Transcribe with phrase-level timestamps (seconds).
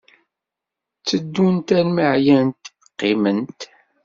[0.97, 3.59] Tteddunt armi ɛyant, qqiment.